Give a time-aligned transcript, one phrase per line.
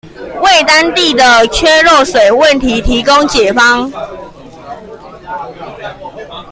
[0.41, 3.87] 為當地的缺漏水問題提供解方